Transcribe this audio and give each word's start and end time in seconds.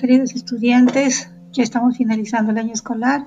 queridos 0.00 0.34
estudiantes, 0.34 1.30
ya 1.52 1.62
estamos 1.62 1.98
finalizando 1.98 2.52
el 2.52 2.58
año 2.58 2.72
escolar 2.72 3.26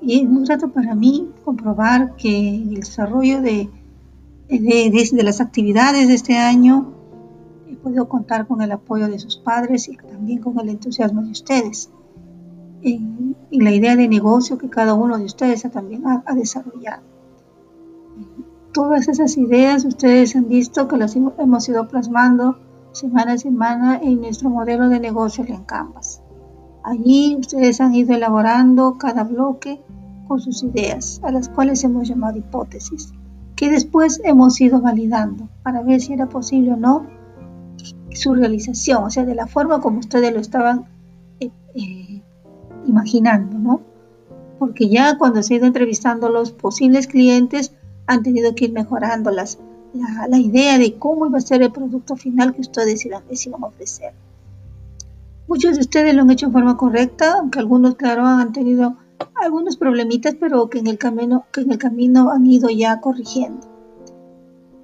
y 0.00 0.20
es 0.20 0.28
muy 0.28 0.44
grato 0.44 0.68
para 0.68 0.94
mí 0.94 1.28
comprobar 1.44 2.14
que 2.14 2.54
el 2.54 2.74
desarrollo 2.74 3.42
de, 3.42 3.68
de, 4.48 5.22
las 5.24 5.40
actividades 5.40 6.06
de 6.06 6.14
este 6.14 6.36
año 6.36 6.94
he 7.68 7.74
podido 7.74 8.08
contar 8.08 8.46
con 8.46 8.62
el 8.62 8.70
apoyo 8.70 9.08
de 9.08 9.18
sus 9.18 9.36
padres 9.36 9.88
y 9.88 9.96
también 9.96 10.38
con 10.38 10.58
el 10.60 10.68
entusiasmo 10.68 11.22
de 11.22 11.32
ustedes 11.32 11.90
en, 12.82 13.34
la 13.50 13.72
idea 13.72 13.96
de 13.96 14.06
negocio 14.06 14.58
que 14.58 14.70
cada 14.70 14.94
uno 14.94 15.18
de 15.18 15.24
ustedes 15.24 15.62
también 15.72 16.06
ha, 16.06 16.22
ha 16.26 16.34
desarrollado. 16.34 17.02
Todas 18.72 19.08
esas 19.08 19.36
ideas 19.36 19.84
ustedes 19.84 20.36
han 20.36 20.48
visto 20.48 20.86
que 20.86 20.96
las 20.96 21.16
hemos 21.16 21.68
ido 21.68 21.88
plasmando 21.88 22.58
semana 22.92 23.32
a 23.32 23.38
semana 23.38 23.98
en 24.02 24.20
nuestro 24.20 24.50
modelo 24.50 24.88
de 24.88 25.00
negocio 25.00 25.44
en 25.46 25.64
Canvas. 25.64 26.22
Allí 26.84 27.36
ustedes 27.38 27.80
han 27.80 27.94
ido 27.94 28.14
elaborando 28.14 28.96
cada 28.98 29.24
bloque 29.24 29.82
con 30.28 30.40
sus 30.40 30.62
ideas, 30.62 31.20
a 31.22 31.30
las 31.30 31.48
cuales 31.48 31.84
hemos 31.84 32.08
llamado 32.08 32.38
hipótesis, 32.38 33.12
que 33.56 33.70
después 33.70 34.20
hemos 34.24 34.60
ido 34.60 34.80
validando 34.80 35.48
para 35.62 35.82
ver 35.82 36.00
si 36.00 36.12
era 36.12 36.28
posible 36.28 36.72
o 36.72 36.76
no 36.76 37.06
su 38.12 38.34
realización, 38.34 39.04
o 39.04 39.10
sea, 39.10 39.24
de 39.24 39.34
la 39.34 39.46
forma 39.46 39.80
como 39.80 39.98
ustedes 39.98 40.32
lo 40.32 40.40
estaban 40.40 40.86
eh, 41.40 41.50
eh, 41.74 42.22
imaginando, 42.86 43.58
¿no? 43.58 43.80
Porque 44.58 44.88
ya 44.88 45.16
cuando 45.18 45.42
se 45.42 45.54
ha 45.54 45.56
ido 45.56 45.66
entrevistando 45.66 46.28
los 46.28 46.52
posibles 46.52 47.06
clientes, 47.06 47.72
han 48.06 48.22
tenido 48.22 48.54
que 48.54 48.66
ir 48.66 48.72
mejorando 48.72 49.30
la, 49.94 50.38
idea 50.38 50.78
de 50.78 50.94
cómo 50.94 51.26
iba 51.26 51.38
a 51.38 51.40
ser 51.40 51.62
el 51.62 51.72
producto 51.72 52.16
final 52.16 52.54
que 52.54 52.62
ustedes 52.62 53.04
iban, 53.04 53.22
a 53.62 53.66
ofrecer. 53.66 54.12
Muchos 55.48 55.74
de 55.74 55.80
ustedes 55.80 56.14
lo 56.14 56.22
han 56.22 56.30
hecho 56.30 56.46
en 56.46 56.52
forma 56.52 56.76
correcta, 56.76 57.38
aunque 57.38 57.58
algunos, 57.58 57.96
claro, 57.96 58.24
han 58.24 58.52
tenido 58.52 58.96
algunos 59.34 59.76
problemitas, 59.76 60.34
pero 60.38 60.68
que 60.70 60.78
en 60.78 60.86
el 60.86 60.98
camino, 60.98 61.44
que 61.52 61.60
en 61.60 61.72
el 61.72 61.78
camino 61.78 62.30
han 62.30 62.46
ido 62.46 62.70
ya 62.70 63.00
corrigiendo. 63.00 63.66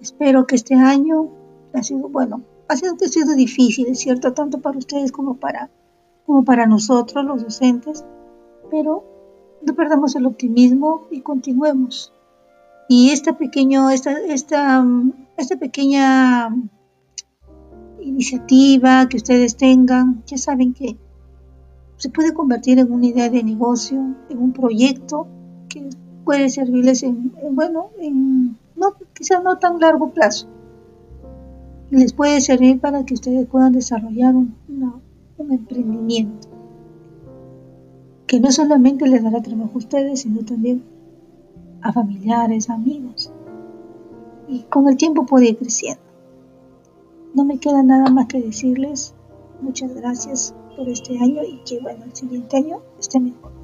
Espero 0.00 0.46
que 0.46 0.56
este 0.56 0.74
año 0.74 1.30
ha 1.72 1.82
sido, 1.82 2.08
bueno, 2.08 2.42
ha 2.68 2.76
sido, 2.76 2.94
ha 2.94 3.08
sido 3.08 3.34
difícil, 3.34 3.86
es 3.88 4.00
cierto, 4.00 4.32
tanto 4.32 4.60
para 4.60 4.78
ustedes 4.78 5.12
como 5.12 5.36
para, 5.36 5.70
como 6.26 6.44
para 6.44 6.66
nosotros, 6.66 7.24
los 7.24 7.42
docentes, 7.42 8.04
pero 8.70 9.04
no 9.62 9.74
perdamos 9.74 10.16
el 10.16 10.26
optimismo 10.26 11.06
y 11.10 11.20
continuemos. 11.20 12.12
Y 12.88 13.10
esta, 13.10 13.36
pequeño, 13.36 13.90
esta, 13.90 14.12
esta, 14.12 14.86
esta 15.36 15.56
pequeña 15.56 16.48
iniciativa 18.00 19.08
que 19.08 19.16
ustedes 19.16 19.56
tengan, 19.56 20.22
ya 20.26 20.38
saben 20.38 20.72
que 20.72 20.96
se 21.96 22.10
puede 22.10 22.32
convertir 22.32 22.78
en 22.78 22.92
una 22.92 23.06
idea 23.06 23.28
de 23.28 23.42
negocio, 23.42 23.98
en 24.28 24.38
un 24.38 24.52
proyecto 24.52 25.26
que 25.68 25.88
puede 26.24 26.48
servirles 26.48 27.02
en, 27.02 27.32
bueno, 27.52 27.90
en 27.98 28.56
no, 28.76 28.94
quizás 29.14 29.42
no 29.42 29.58
tan 29.58 29.80
largo 29.80 30.12
plazo. 30.12 30.48
Les 31.90 32.12
puede 32.12 32.40
servir 32.40 32.80
para 32.80 33.04
que 33.04 33.14
ustedes 33.14 33.46
puedan 33.46 33.72
desarrollar 33.72 34.34
un, 34.34 34.54
un 35.38 35.52
emprendimiento 35.52 36.48
que 38.26 38.40
no 38.40 38.50
solamente 38.50 39.06
les 39.08 39.22
dará 39.22 39.40
trabajo 39.40 39.72
a 39.74 39.78
ustedes, 39.78 40.22
sino 40.22 40.44
también 40.44 40.82
a 41.86 41.92
familiares, 41.92 42.68
amigos. 42.68 43.32
Y 44.48 44.62
con 44.62 44.88
el 44.88 44.96
tiempo 44.96 45.24
puede 45.26 45.50
ir 45.50 45.58
creciendo. 45.58 46.02
No 47.34 47.44
me 47.44 47.58
queda 47.58 47.82
nada 47.82 48.10
más 48.10 48.26
que 48.26 48.40
decirles 48.40 49.14
muchas 49.60 49.94
gracias 49.94 50.54
por 50.76 50.88
este 50.88 51.18
año 51.18 51.42
y 51.42 51.58
que 51.64 51.80
bueno, 51.80 52.04
el 52.04 52.14
siguiente 52.14 52.56
año 52.56 52.80
esté 52.98 53.20
mejor. 53.20 53.55